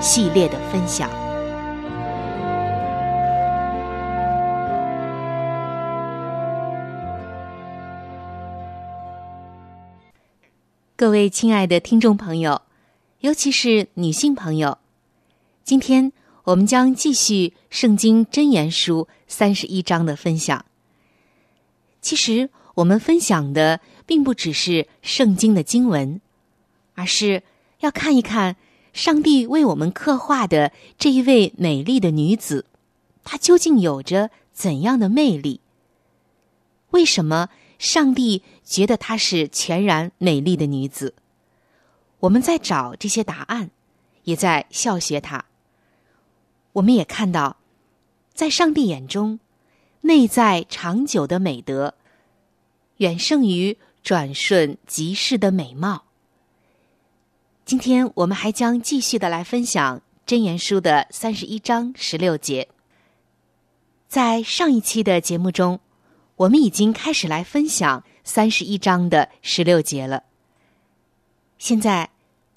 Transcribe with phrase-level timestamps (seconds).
[0.00, 1.10] 系列的分享，
[10.94, 12.62] 各位亲爱的听众朋友，
[13.20, 14.78] 尤其是女性朋友，
[15.64, 16.12] 今天
[16.44, 20.64] 我们将继续《圣经真言书》三十一章的分享。
[22.00, 26.20] 其实，我们分享的并不只是圣经的经文，
[26.94, 27.42] 而是
[27.80, 28.54] 要看一看。
[28.92, 32.64] 上帝为我们刻画的这一位美丽的女子，
[33.22, 35.60] 她究竟有着怎样的魅力？
[36.90, 41.14] 为什么上帝觉得她是全然美丽的女子？
[42.20, 43.70] 我们在找这些答案，
[44.24, 45.44] 也在笑学她。
[46.72, 47.58] 我们也看到，
[48.34, 49.38] 在上帝眼中，
[50.00, 51.94] 内在长久的美德，
[52.96, 56.04] 远胜于转瞬即逝的美貌。
[57.68, 62.66] 今天我们还将继续的来分享《真言书》的三十一章十六节。
[64.08, 65.78] 在上一期的节目中，
[66.36, 70.22] 我们已经开始来分享三十一章的十六节了。
[71.58, 72.08] 现在，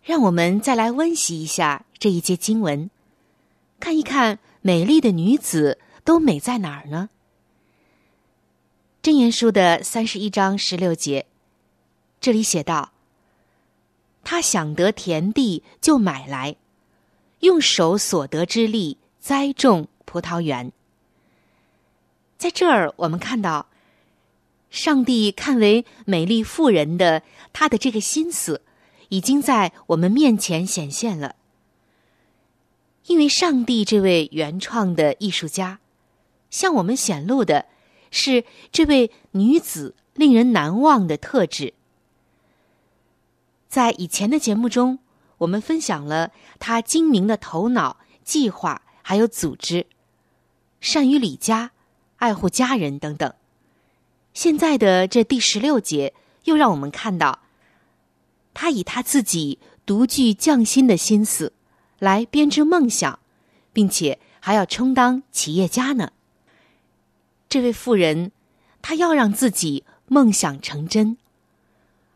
[0.01, 2.89] 让我们再来温习一下这一节经文，
[3.81, 7.09] 看一看美丽的女子都美在哪儿呢？
[9.01, 11.25] 《真言书》的三十一章十六节，
[12.21, 12.90] 这里写道。
[14.23, 16.55] 他想得田地，就买来，
[17.39, 20.71] 用手所得之力栽种葡萄园。
[22.37, 23.67] 在这儿，我们看到，
[24.69, 28.61] 上帝看为美丽妇人的他的这个心思，
[29.09, 31.35] 已经在我们面前显现了。
[33.07, 35.79] 因为上帝这位原创的艺术家，
[36.49, 37.65] 向我们显露的
[38.11, 41.73] 是这位女子令人难忘的特质。
[43.71, 44.99] 在以前的节目中，
[45.37, 49.87] 我们分享了他精明的头脑、计划还有组织，
[50.81, 51.71] 善于理家、
[52.17, 53.33] 爱护家人等等。
[54.33, 56.13] 现在的这第十六节
[56.43, 57.39] 又让我们看到，
[58.53, 61.53] 他以他自己独具匠心的心思
[61.97, 63.19] 来编织梦想，
[63.71, 66.11] 并且还要充当企业家呢。
[67.47, 68.33] 这位妇人，
[68.81, 71.15] 他要让自己梦想成真，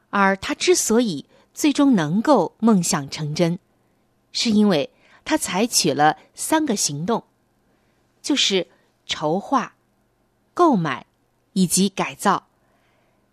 [0.09, 1.25] 而他之所以
[1.55, 3.57] 最终能够梦想成真，
[4.31, 4.91] 是因为
[5.23, 7.23] 他采取了三个行动，
[8.21, 8.67] 就是
[9.07, 9.73] 筹划、
[10.53, 11.07] 购买
[11.53, 12.45] 以及改造。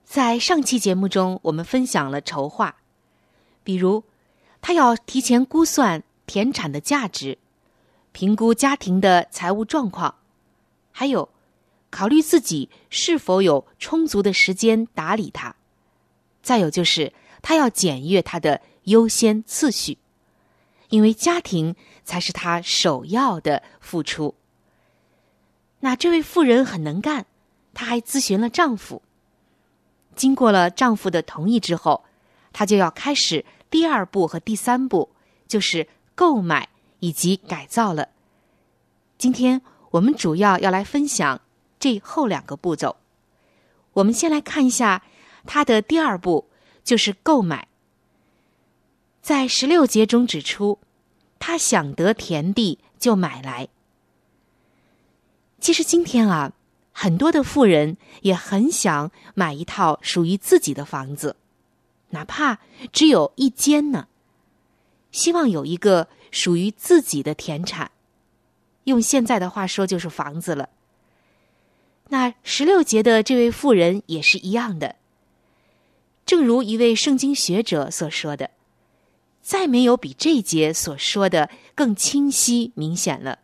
[0.06, 2.76] 在上期节目中，我们分享了筹划，
[3.62, 4.04] 比如
[4.62, 7.36] 他要提前估算田产的价值，
[8.12, 10.14] 评估家庭的财务状况，
[10.90, 11.28] 还有。
[11.90, 15.54] 考虑自己是否有充足的时间打理它，
[16.42, 17.12] 再有就是
[17.42, 19.98] 他要检阅他的优先次序，
[20.88, 24.34] 因为家庭才是他首要的付出。
[25.80, 27.26] 那这位妇人很能干，
[27.74, 29.02] 她还咨询了丈夫。
[30.14, 32.04] 经过了丈夫的同意之后，
[32.52, 35.10] 她就要开始第二步和第三步，
[35.48, 36.68] 就是购买
[37.00, 38.08] 以及改造了。
[39.18, 39.60] 今天
[39.90, 41.40] 我们主要要来分享。
[41.80, 42.94] 这后两个步骤，
[43.94, 45.02] 我们先来看一下
[45.44, 46.48] 她的第二步，
[46.84, 47.68] 就是购买。
[49.20, 50.78] 在十六节中指出，
[51.38, 53.68] 他想得田地就买来。
[55.60, 56.52] 其实今天啊，
[56.90, 61.36] 很多的富人也很想买一套属于自己的房子，
[62.10, 62.58] 哪怕
[62.92, 64.08] 只有一间呢，
[65.12, 67.92] 希望有一个属于自己的田产。
[68.84, 70.68] 用现在的话说，就是房子了。
[72.08, 74.96] 那十六节的这位妇人也是一样的。
[76.24, 78.50] 正如一位圣经学者所说的，
[79.42, 83.40] 再没有比这节所说的更清晰明显了。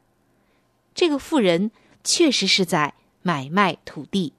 [0.94, 1.70] 这个富人
[2.02, 4.32] 确实是在买卖土地，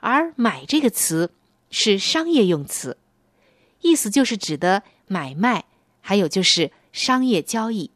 [0.00, 1.32] 而“买”这个词
[1.70, 2.96] 是商业用词，
[3.80, 5.64] 意思就是指的买卖，
[6.00, 7.90] 还有就是商业交易。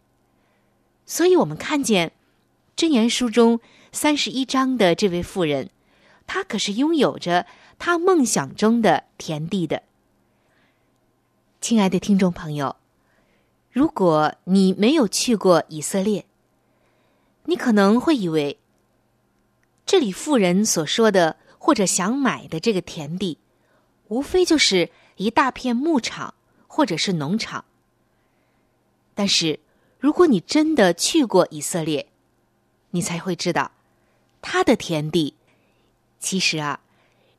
[1.06, 2.12] 所以我们看见
[2.76, 3.60] 箴言书中。
[3.92, 5.68] 三十一章的这位妇人，
[6.24, 7.44] 她可是拥有着
[7.80, 9.82] 他梦想中的田地的。
[11.62, 12.76] 亲爱的听众朋友，
[13.72, 16.26] 如果你没有去过以色列，
[17.46, 18.58] 你可能会以为，
[19.86, 23.38] 这里富人所说的或者想买的这个田地，
[24.08, 26.34] 无非就是一大片牧场
[26.68, 27.64] 或者是农场。
[29.14, 29.58] 但是，
[29.98, 32.06] 如果你真的去过以色列，
[32.90, 33.72] 你才会知道。
[34.42, 35.34] 他的田地，
[36.18, 36.80] 其实啊，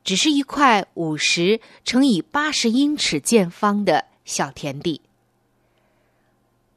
[0.04, 5.00] 只是一块五十乘以八十英尺见方的小田地。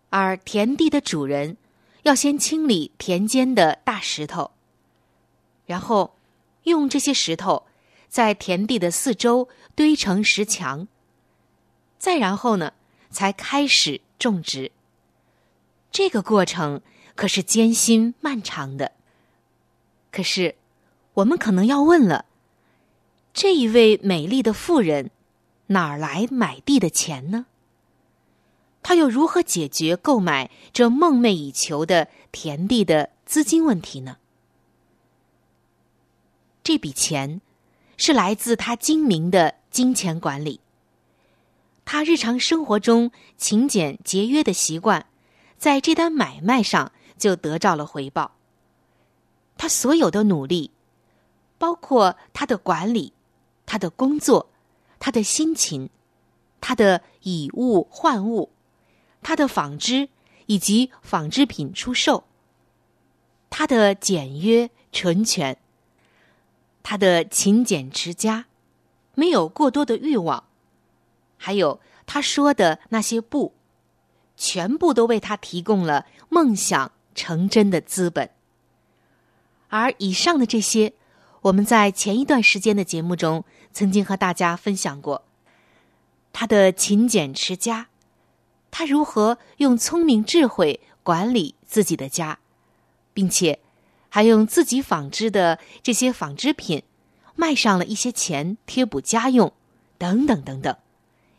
[0.09, 1.57] 而田地的主人
[2.03, 4.51] 要先清理田间的大石头，
[5.65, 6.15] 然后
[6.63, 7.65] 用这些石头
[8.07, 10.87] 在田地的四周堆成石墙，
[11.97, 12.73] 再然后呢，
[13.09, 14.71] 才开始种植。
[15.91, 16.81] 这个过程
[17.15, 18.91] 可是艰辛漫长的。
[20.11, 20.55] 可是，
[21.15, 22.24] 我们可能要问了：
[23.35, 25.11] 这一位美丽的妇人
[25.67, 27.47] 哪儿来买地的钱呢？
[28.81, 34.15] 她又如何解决购买这梦寐以求的田地的资金问题呢？
[36.63, 37.41] 这笔钱
[37.97, 40.61] 是来自他精明的金钱管理，
[41.83, 45.07] 他日常生活中勤俭节约的习惯，
[45.57, 48.31] 在这单买卖上就得到了回报。
[49.57, 50.71] 他所有的努力，
[51.57, 53.11] 包括他的管理、
[53.65, 54.49] 他的工作、
[54.99, 55.89] 他的辛勤、
[56.61, 58.51] 他的以物换物、
[59.21, 60.09] 他的纺织
[60.45, 62.25] 以及纺织品出售、
[63.49, 65.57] 他的简约纯全、
[66.83, 68.45] 他的勤俭持家，
[69.13, 70.43] 没有过多的欲望，
[71.37, 73.53] 还有他说的那些不，
[74.37, 78.29] 全部都为他提供了梦想成真的资本。
[79.69, 80.93] 而以上的这些，
[81.45, 85.23] 我们在前一段时间的节目中曾经和大家分享过。
[86.33, 87.87] 他的勤俭持家，
[88.71, 92.39] 他如何用聪明智慧管理自己的家，
[93.13, 93.59] 并且
[94.09, 96.81] 还用自己纺织的这些纺织品
[97.35, 99.53] 卖上了一些钱贴补家用，
[99.99, 100.75] 等等等等，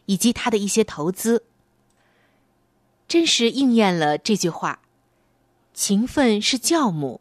[0.04, 1.42] 以及他的一些投资，
[3.08, 4.78] 真实应验了这句话：
[5.74, 7.20] 勤奋是酵母。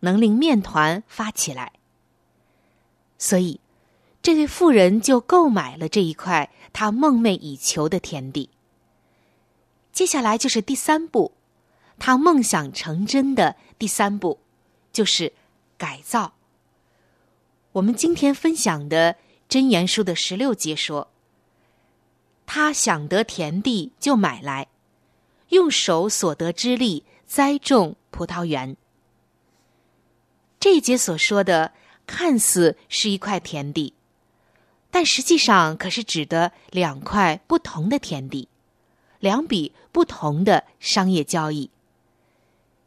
[0.00, 1.72] 能令面团发起来，
[3.18, 3.60] 所以
[4.22, 8.50] 这位妇人就购买了这一块她梦寐以求的田地。
[9.92, 11.32] 接下来就是第三步，
[11.98, 14.40] 她梦想成真的第三步
[14.92, 15.32] 就是
[15.78, 16.34] 改造。
[17.72, 19.16] 我们今天分享的
[19.48, 21.08] 真言书的十六节说
[22.46, 24.68] ：“他想得田地就买来，
[25.50, 28.76] 用手所得之力栽种葡萄园。”
[30.58, 31.72] 这一节所说的
[32.06, 33.92] 看似是一块田地，
[34.90, 38.48] 但实际上可是指的两块不同的田地，
[39.18, 41.70] 两笔不同的商业交易。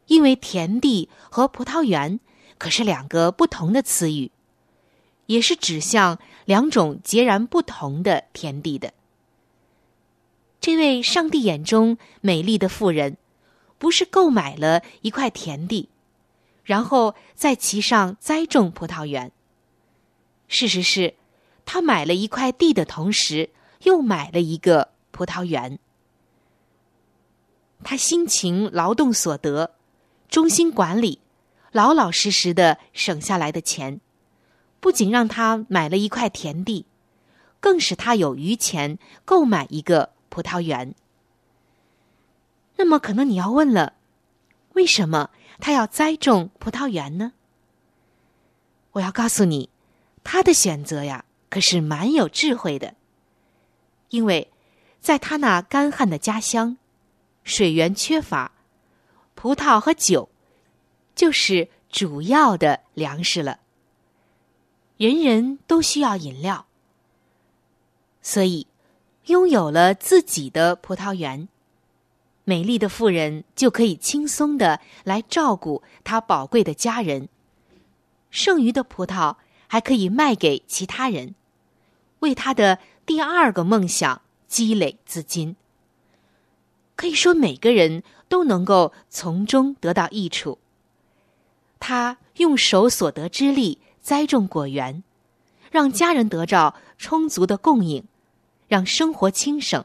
[0.06, 2.18] 因为田地和葡萄园
[2.58, 4.32] 可是两个不同的词语，
[5.26, 8.92] 也是指向两种截然不同的田地的。
[10.60, 13.16] 这位上帝眼中美丽的妇人，
[13.78, 15.88] 不是购买了一块田地，
[16.64, 19.32] 然后在其上栽种葡萄园。
[20.48, 21.14] 事实是，
[21.64, 23.50] 他买了一块地的同时，
[23.82, 25.78] 又买了一个葡萄园。
[27.82, 29.72] 他辛勤劳动所得。
[30.28, 31.18] 忠心管理，
[31.72, 34.00] 老老实实的省下来的钱，
[34.78, 36.86] 不仅让他买了一块田地，
[37.58, 40.94] 更使他有余钱购买一个葡萄园。
[42.76, 43.94] 那么，可能你要问了，
[44.74, 47.32] 为什么他要栽种葡萄园呢？
[48.92, 49.68] 我要告诉你，
[50.24, 52.94] 他的选择呀，可是蛮有智慧的，
[54.08, 54.50] 因为
[55.00, 56.76] 在他那干旱的家乡，
[57.44, 58.52] 水源缺乏。
[59.34, 60.28] 葡萄和酒，
[61.14, 63.60] 就是主要的粮食了。
[64.98, 66.66] 人人都需要饮料，
[68.20, 68.66] 所以
[69.26, 71.48] 拥有了自己的葡萄园，
[72.50, 77.28] 美丽的妇人就可以轻松的来照顾她宝贵的家人。
[78.30, 79.36] 剩余的葡萄
[79.68, 81.36] 还可以卖给其他人，
[82.18, 85.54] 为他的第二个梦想积累资金。
[86.96, 88.02] 可以说，每个人。
[88.30, 90.60] 都能够从中得到益处。
[91.80, 95.02] 他用手所得之力栽种果园，
[95.72, 98.04] 让家人得到充足的供应，
[98.68, 99.84] 让生活轻省，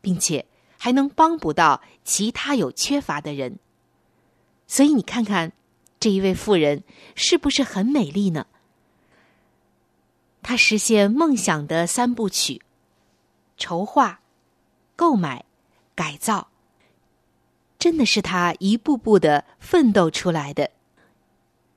[0.00, 0.46] 并且
[0.78, 3.58] 还能帮补到其他有缺乏的人。
[4.66, 5.52] 所以你看看，
[6.00, 6.82] 这一位妇人
[7.14, 8.46] 是不是很美丽呢？
[10.40, 12.62] 她实现梦想的三部曲：
[13.58, 14.20] 筹划、
[14.96, 15.44] 购买、
[15.94, 16.48] 改造。
[17.78, 20.72] 真的是他一步步的奋斗出来的，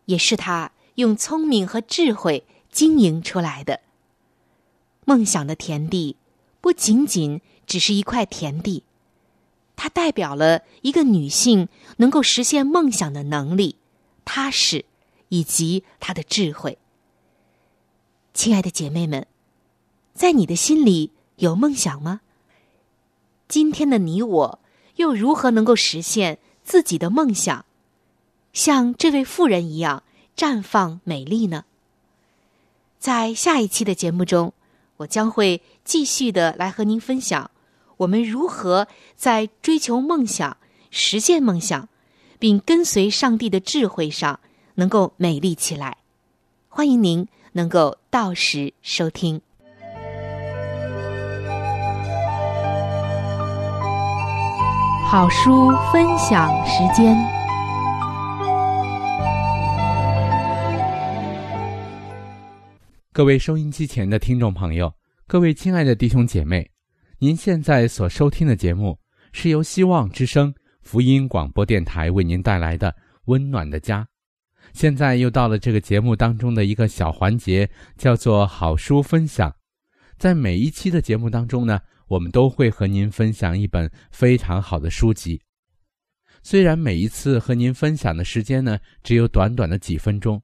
[0.06, 3.82] 也是他用聪明和智慧经营出来的。
[5.06, 6.18] 梦想的田地
[6.60, 8.84] 不仅仅只是一块田地，
[9.82, 13.78] 它代表了一个女性能够实现梦想的能力、
[14.24, 14.86] 踏实
[15.30, 16.78] 以及她的智慧。
[18.32, 19.26] 亲爱的姐妹们，
[20.14, 22.22] 在你的心里有梦想吗？
[23.48, 24.60] 今天的你我。
[24.98, 27.66] 又如何能够实现自己的梦想，
[28.54, 30.04] 像这位妇人一样
[30.38, 31.66] 绽放美丽呢？
[33.00, 34.54] 在下一期的节目中，
[34.98, 37.50] 我将会继续的来和您分享
[38.02, 40.58] 我们如何在追求梦想、
[40.90, 41.88] 实现梦想，
[42.40, 44.40] 并跟随上帝的智慧上
[44.74, 45.98] 能够美丽起来。
[46.68, 49.40] 欢迎您能够到时收听。
[55.08, 57.16] 好书分享时间。
[63.14, 64.92] 各位收音机前的听众朋友，
[65.28, 66.72] 各位亲爱的弟兄姐妹，
[67.24, 68.98] 您现在所收听的节目
[69.32, 70.52] 是由希望之声
[70.82, 72.90] 福音广播电台为您带来的
[73.26, 74.02] 《温暖的家》。
[74.74, 79.56] 现在又到了这个节目当中的一个小环节，叫做好书分享。
[80.18, 81.80] 在每一期的节目当中呢。
[82.08, 85.42] 我们都会和您分享一本非常好的书籍，
[86.44, 90.42] 虽然每一次和您分享的时间呢只有短短的几分钟，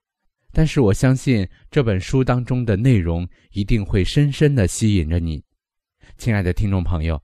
[0.54, 5.44] 但是我相信这本书当中的内容一定会深深的吸引着你，
[6.18, 7.22] 亲爱的听众朋友。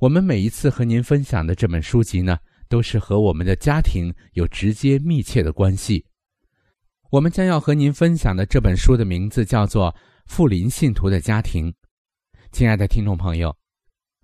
[0.00, 2.36] 我们每一次和您分享的这本书籍呢，
[2.68, 6.04] 都是和我们的家庭有直接密切的关系。
[7.10, 9.92] 我们将要和您分享的这本书的名字叫做
[10.26, 11.70] 《富林信徒的家庭》，
[12.50, 13.54] 亲爱的听众朋友。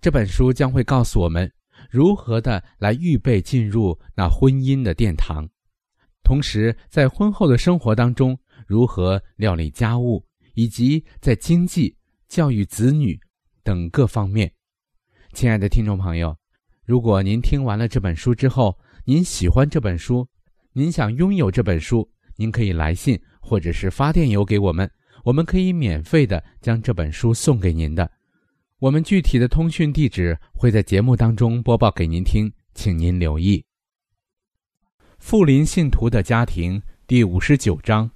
[0.01, 1.51] 这本书将会告诉我们
[1.91, 5.47] 如何的来预备进入那婚姻的殿堂，
[6.23, 11.95] 同时在婚后的生活当中如何料理家务，以及在经济、
[12.29, 13.19] 教育子女
[13.69, 14.51] 等各方面。
[15.35, 16.35] 亲爱的听众朋友，
[16.87, 20.27] 如果您听完了这本书之后，您喜欢这本书，
[20.73, 24.91] 您想拥有这本书，您可以来信或者是发电邮给我们，
[25.23, 28.11] 我们可以免费的将这本书送给您的。
[28.79, 33.63] 我们具体的通讯地址会在节目当中播报给您听，请您留意。
[35.19, 38.11] 富林信徒的家庭第五十九章：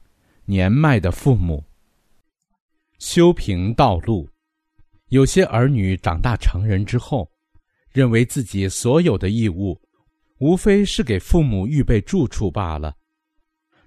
[0.46, 1.62] 年迈的父母。
[2.98, 4.31] 修平道路。
[5.12, 7.30] 有些儿女长大成人之后，
[7.90, 9.78] 认为自己所有的义务，
[10.38, 12.96] 无非是给父母预备住处罢了。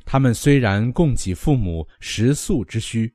[0.05, 3.11] 他们虽然供给父母食宿之需，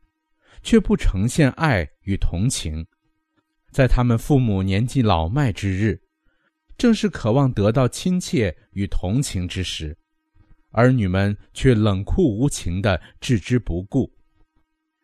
[0.61, 2.85] 却不呈现爱与同情。
[3.71, 5.97] 在他们父母年纪老迈之日，
[6.77, 9.97] 正是渴望得到亲切与同情之时，
[10.73, 14.13] 儿女们却冷酷无情的置之不顾。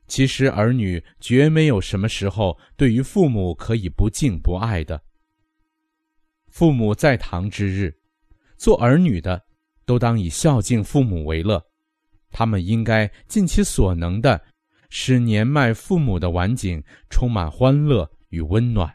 [0.08, 5.02] 其实，儿女绝没有什么时候对于父母可以不敬不爱的。
[6.48, 7.94] 父母在堂之日，
[8.56, 9.42] 做儿女的
[9.84, 11.62] 都当以孝敬父母为乐。
[12.30, 14.40] 他们应该尽其所能的，
[14.90, 18.92] 使年迈父母的晚景充满欢乐与温暖。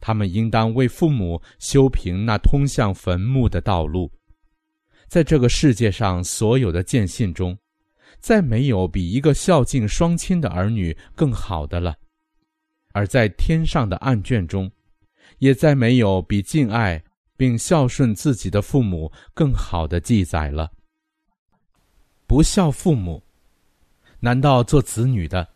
[0.00, 4.10] 他们应当为父母修平那通向坟墓的道路。
[5.08, 7.58] 在这个世界上所有的见信中，
[8.20, 11.92] 再没有比一个孝敬双亲的儿女更好的了；
[12.92, 14.70] 而在天上的案卷中，
[15.38, 17.02] 也再没有比敬爱
[17.36, 20.70] 并孝顺自己的父母更好的记载了。
[22.26, 23.22] 不孝父母，
[24.20, 25.48] 难道做子女的，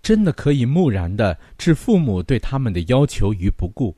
[0.00, 3.94] 真的可以木然的置父母对他们的要求于不顾，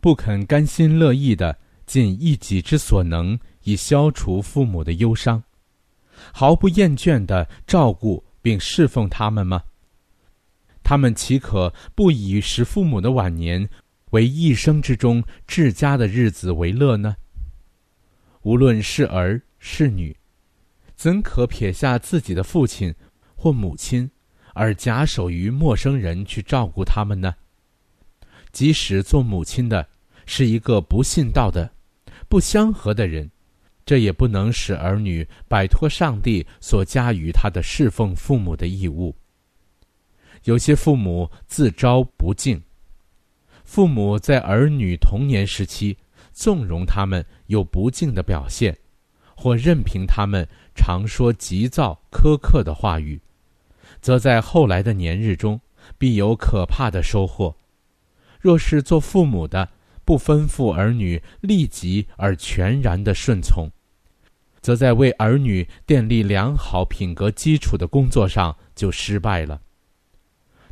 [0.00, 5.42] 不肯甘心乐意的尽一己之所能以消除父母的忧伤，
[6.32, 9.62] 毫不厌倦的照顾并侍奉他们吗？
[10.82, 13.68] 他们岂可不以使父母的晚年
[14.10, 17.16] 为一生之中至佳的日子为乐呢？
[18.42, 20.16] 无论是儿是女。
[20.94, 22.94] 怎可撇下自己的父亲
[23.34, 24.10] 或母亲，
[24.54, 27.34] 而假手于陌生人去照顾他们呢？
[28.52, 29.86] 即使做母亲的
[30.24, 31.70] 是一个不信道的、
[32.28, 33.30] 不相合的人，
[33.86, 39.16] 这也不能使儿女摆脱上帝所加于他的侍奉父母的义务。
[40.44, 42.60] 有些父母自招不敬，
[43.64, 45.96] 父母在儿女童年时期
[46.32, 48.76] 纵容他们有不敬的表现，
[49.34, 50.46] 或任凭他们。
[50.78, 53.18] 常说急躁苛刻的话语，
[54.02, 55.58] 则在后来的年日中
[55.96, 57.56] 必有可怕的收获。
[58.38, 59.66] 若是做父母的
[60.04, 63.66] 不吩咐儿女立即而全然的顺从，
[64.66, 69.62] 则在为儿女奠立良好品格基础的工作上就失败了。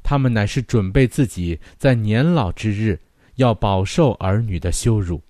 [0.02, 3.00] 他们乃是准备自己在年老之日
[3.36, 5.22] 要饱受儿女的羞辱。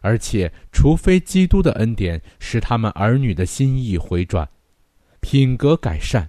[0.00, 4.48] 而且，除非基督的恩典使他们儿女的心意回转，
[5.20, 6.28] 品格改善，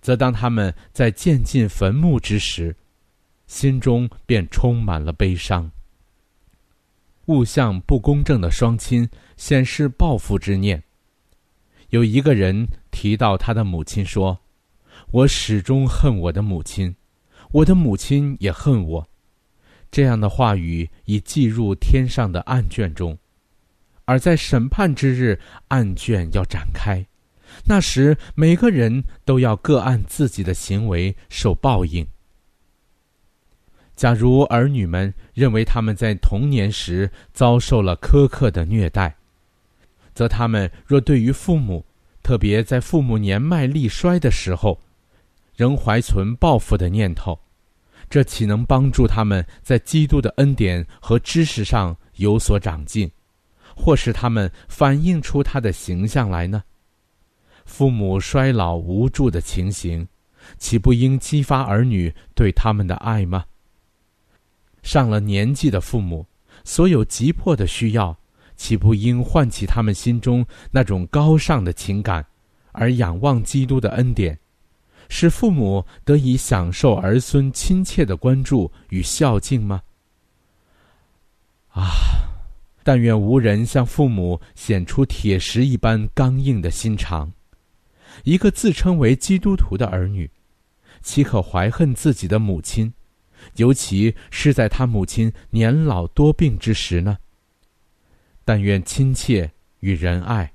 [0.00, 2.76] 则当他们在渐进坟墓之时，
[3.48, 5.68] 心中便充满了悲伤。
[7.26, 10.82] 物向不公正的双亲显示报复之念。
[11.90, 14.38] 有一个人提到他的母亲说
[15.12, 16.94] ：“我始终恨我的母亲，
[17.52, 19.08] 我的母亲也恨我。”
[19.90, 23.16] 这样的话语已记入天上的案卷中，
[24.06, 27.06] 而在审判之日，案卷要展开，
[27.64, 32.04] 那时每个人都要各按自己的行为受报应。
[33.96, 39.14] 假如儿女们认为他们在童年时遭受了苛刻的虐待，
[40.14, 41.84] 则他们若对于父母，
[42.22, 44.80] 特别在父母年迈力衰的时候，
[45.54, 47.38] 仍怀存报复的念头。
[48.10, 53.10] 这岂能帮助他们在基督的恩典和知识上有所长进，
[53.74, 56.62] 或使他们反映出他的形象来呢？
[57.64, 60.06] 父母衰老无助的情形，
[60.58, 63.44] 岂不应激发儿女对他们的爱吗？
[64.84, 66.24] 上了年纪的父母，
[66.62, 68.16] 所有急迫的需要，
[68.54, 72.24] 岂不应唤起他们心中那种高尚的情感，
[72.70, 74.38] 而仰望基督的恩典？
[75.08, 79.82] 使父母得以享受儿孙亲切的关注与孝敬吗？
[81.70, 81.90] 啊！
[82.82, 87.32] 但愿无人向父母显出铁石一般刚硬的心肠。
[88.24, 90.30] 一个自称为基督徒的儿女，
[91.00, 92.92] 岂可怀恨自己的母亲，
[93.56, 97.18] 尤其是在他母亲年老多病之时呢？
[98.44, 100.52] 但愿亲切与仁爱，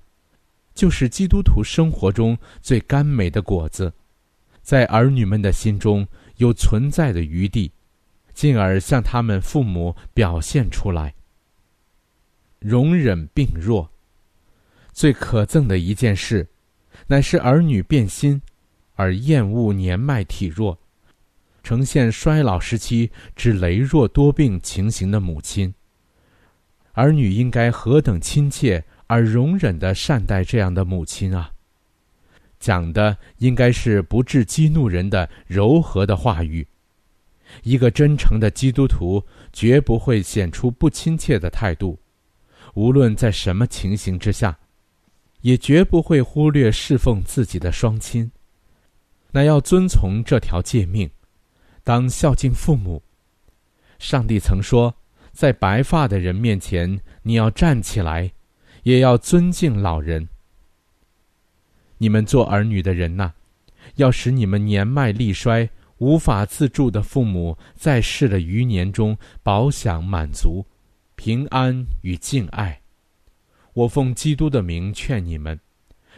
[0.73, 3.91] 就是基督徒生活中最甘美的果子。
[4.62, 7.71] 在儿女们的心中有存在的余地，
[8.34, 11.13] 进而向他们父母表现出来。
[12.60, 13.89] 容忍病弱，
[14.91, 16.47] 最可憎的一件事，
[17.08, 18.39] 乃是儿女变心，
[18.95, 20.78] 而厌恶年迈体弱、
[21.69, 25.71] 呈现衰老时期之羸弱多病情形的母亲。
[26.93, 31.51] 儿女应该何等亲切而容忍的善待这样的母亲啊！
[32.60, 36.65] 讲的应该是不致激怒人的柔和的话语。
[37.62, 41.99] 一个真诚的基督徒绝不会显出不亲切的态度，
[42.73, 44.58] 无论在什么情形之下。
[45.41, 48.32] 也绝不会忽略侍奉自己的双亲。
[49.32, 51.08] 那要遵从这条诫命，
[51.89, 53.02] 当孝敬父母。
[53.97, 54.93] 上帝曾说，
[55.32, 58.32] 在白发的人面前，你要站起来，
[58.84, 60.30] 也要尊敬老人。
[61.97, 63.34] 你们做儿女的人呐，
[63.95, 70.63] 要使你们年迈力衰、无法自助的父母，在世的余年中饱享满足、
[71.15, 72.80] 平安与敬爱。
[73.73, 75.60] 我奉基督的名劝你们，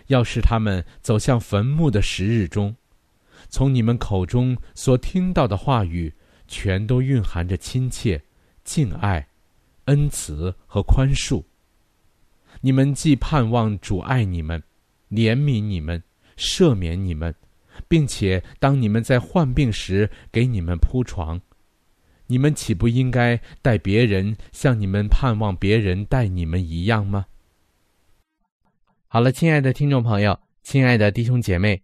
[0.07, 2.75] 要使他们走向坟墓的时日中，
[3.51, 6.11] 从你们口中所听到的话语，
[6.47, 8.23] 全都蕴含着亲切、
[8.63, 9.27] 敬爱、
[9.85, 11.43] 恩慈和宽恕。
[12.61, 14.63] 你们既盼望主爱你们。
[15.09, 16.01] 怜悯你们，
[16.37, 17.35] 赦免你们，
[17.89, 21.41] 并且当你们在患病时给你们铺床，
[22.27, 27.25] 你们岂不应该待别人像你们盼望别人待你们一样吗？
[29.09, 31.83] 好了，亲爱的听众朋友，亲爱的弟兄姐妹，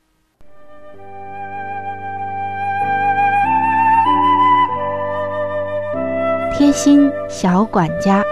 [6.53, 8.23] 贴心小管家，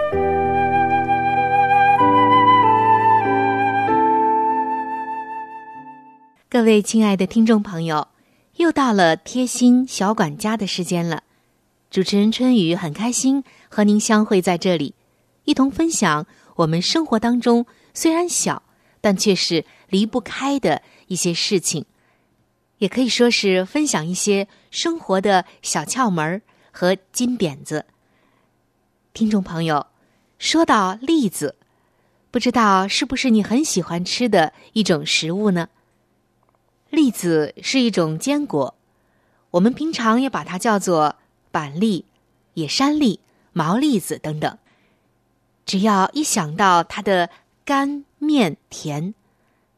[6.48, 8.06] 各位亲爱的听众朋友。
[8.56, 11.22] 又到了贴心小管家的时间了，
[11.90, 14.94] 主持人春雨很开心和您相会在这里，
[15.44, 18.62] 一同分享我们生活当中虽然小，
[19.00, 21.86] 但却是离不开的一些事情，
[22.78, 27.86] 也可以说是分享一些生活的小窍门和金点子。
[29.12, 29.86] 听众朋友，
[30.38, 31.56] 说到栗子，
[32.30, 35.68] 不知道是不是你很喜欢吃的一种食物呢？
[36.90, 38.74] 栗子是一种坚果，
[39.50, 41.16] 我们平常也把它叫做
[41.50, 42.04] 板栗、
[42.54, 43.18] 野山栗、
[43.52, 44.58] 毛栗子等等。
[45.66, 47.30] 只要一想到它的
[47.64, 49.14] 干面甜，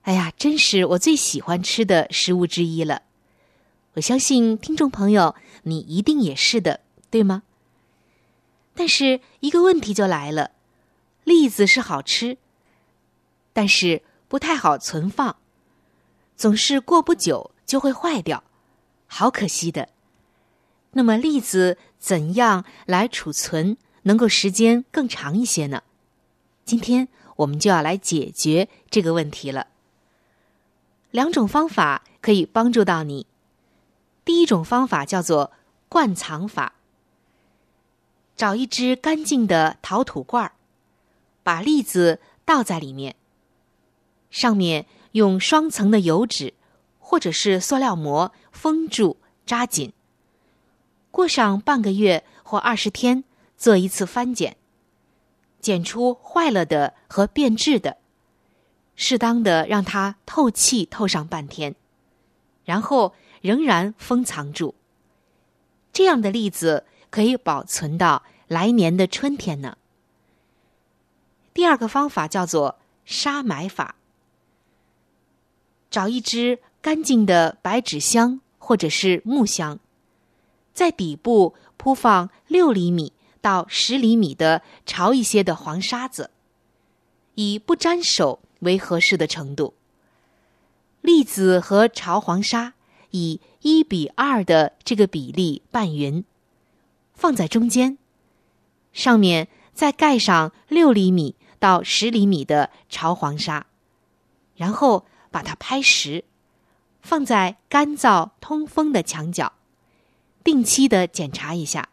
[0.03, 3.03] 哎呀，真是我最喜欢吃的食物之一了。
[3.95, 7.43] 我相信听众朋友你一定也是的，对吗？
[8.75, 10.53] 但是一个问题就来了，
[11.25, 12.39] 栗子是好吃，
[13.53, 15.37] 但是不太好存放。
[16.37, 18.43] 总是过不久就会坏掉，
[19.07, 19.91] 好可惜的。
[20.93, 25.83] 那么栗子怎样来储存，能够时间更长一些呢？
[26.65, 29.69] 今天我们就要来解决这个问题了。
[31.11, 33.27] 两种方法可以帮助到你。
[34.25, 35.53] 第一种方法叫做
[35.89, 36.75] 灌藏法。
[38.43, 40.51] 找一只干净的陶土罐儿，
[41.45, 43.15] 把栗子倒在里面，
[44.31, 44.85] 上面。
[45.13, 46.55] 用双层的油纸，
[46.99, 49.93] 或者是塑料膜封住、扎紧。
[51.13, 53.23] 过上半个月或二十天，
[53.57, 54.57] 做一次翻检，
[55.61, 57.99] 检出坏了的和变质的，
[58.97, 61.77] 适当的让它透气透上半天，
[62.65, 64.75] 然后仍然封藏住。
[65.93, 69.79] 这样的栗子可以保存到来年的春天呢。
[71.55, 73.95] 第二个方法叫做沙埋法。
[75.91, 79.79] 找一只干净的白纸箱或者是木箱，
[80.75, 86.31] 在底部铺放六厘米到十厘米的潮一些的黄沙子，
[87.35, 89.73] 以不沾手为合适的程度。
[91.01, 92.75] 栗子和潮黄沙
[93.11, 96.25] 以一比二的这个比例拌匀，
[97.15, 97.99] 放在中间，
[98.93, 103.65] 上面再盖上六厘米到十厘米的潮黄沙，
[104.57, 105.07] 然后。
[105.33, 106.25] 把它拍实，
[107.01, 109.55] 放在干燥通风的墙角，
[110.45, 111.89] 定期的检查一下。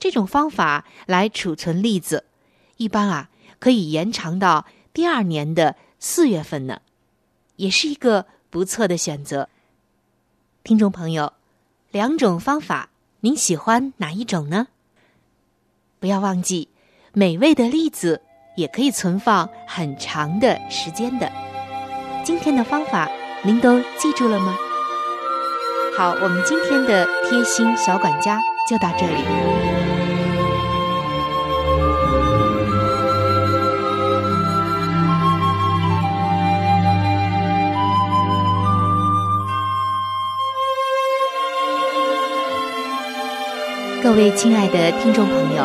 [0.00, 2.24] 这种方法来储存栗子，
[2.78, 6.80] 一般啊可以延长到第二年的四月份呢，
[7.54, 9.48] 也是一个不错的选择。
[10.64, 11.34] 听众朋友，
[11.92, 14.66] 两种方法您喜欢哪一种呢？
[16.02, 16.68] 不要忘记，
[17.12, 18.20] 美味的栗子
[18.56, 21.30] 也可以存放很长的时间的。
[22.24, 23.08] 今天的方法
[23.44, 24.58] 您都记住了吗？
[25.96, 29.22] 好，我们今天的贴心小管家就到这里。
[44.02, 45.64] 各位亲爱的听众朋友，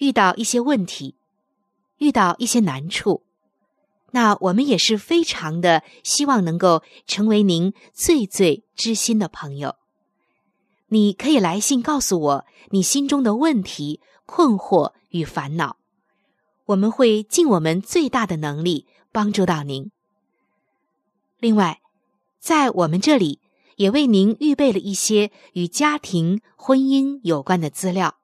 [0.00, 1.14] 遇到一些问题，
[1.98, 3.22] 遇到一些难处，
[4.10, 9.76] 那我们也是非常的希望能够成为您最最知心的朋友。
[10.88, 15.76] 你可以来信告诉我你心中的问题、困惑与烦恼，
[16.66, 19.92] 我们会尽我们最大的能力帮助到您。
[21.38, 21.80] 另外，
[22.40, 23.38] 在我们这里。
[23.76, 28.19] 也为您预备了一些与家庭、婚姻有关的资料，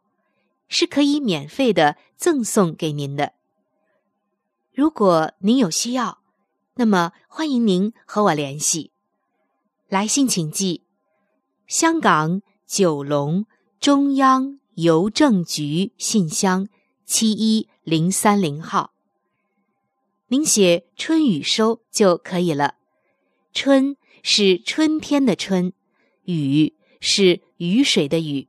[0.69, 3.33] 是可以免费的赠送给您的。
[4.73, 6.19] 如果您有需要，
[6.75, 8.91] 那么欢迎您和我联系。
[9.89, 10.83] 来信请寄：
[11.67, 13.47] 香港九龙
[13.81, 16.69] 中央邮政局信箱
[17.05, 18.93] 七一零三零号。
[20.29, 22.77] 您写“春雨收”就可以了。
[23.53, 23.97] 春。
[24.29, 25.73] 是春天的春，
[26.25, 28.49] 雨是雨水的雨。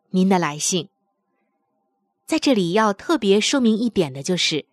[0.11, 0.87] 您的来信。
[2.25, 4.65] 在这里要特别说明一点的就是，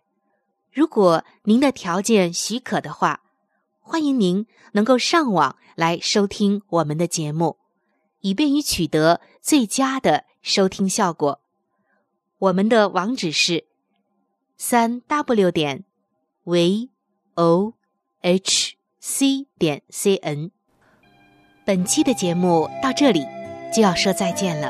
[0.71, 3.21] 如果您的条件许可的话，
[3.81, 7.57] 欢迎您能够上网来收听我们的节目，
[8.21, 11.41] 以便于取得最佳的收听效果。
[12.37, 13.65] 我们的网址是
[14.55, 15.83] 三 w 点
[16.43, 16.89] v
[17.35, 17.73] o
[18.21, 18.79] h。
[19.01, 20.51] c 点 c n，
[21.65, 23.25] 本期的节目到这里
[23.73, 24.69] 就要说再见了，